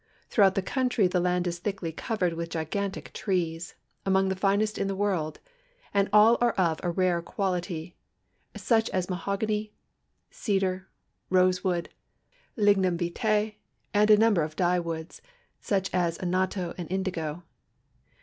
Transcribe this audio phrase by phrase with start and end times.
[0.31, 4.79] Through out the country the land is thickly covered with gigantic trees, among the finest
[4.79, 5.39] in the world,
[5.93, 7.95] and all are of a rare quality,
[8.55, 9.75] such as mahogany,
[10.31, 10.87] cedar,
[11.29, 11.87] rosewood,
[12.57, 13.53] ligmun vita',
[13.93, 15.21] and a number of dye woods,
[15.59, 17.43] such as anatto and indigo.